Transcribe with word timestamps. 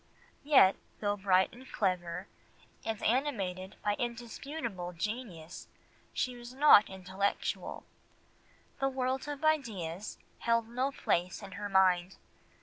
Yet 0.43 0.77
though 0.99 1.15
bright 1.15 1.53
and 1.53 1.71
clever, 1.71 2.27
and 2.83 3.03
animated 3.03 3.75
by 3.83 3.93
indisputable 3.99 4.93
genius, 4.93 5.67
she 6.11 6.35
was 6.35 6.55
not 6.55 6.89
intellectual; 6.89 7.85
the 8.79 8.89
world 8.89 9.27
of 9.27 9.43
ideas 9.45 10.17
held 10.39 10.67
no 10.69 10.91
place 10.91 11.43
in 11.43 11.51
her 11.51 11.69
mind. 11.69 12.15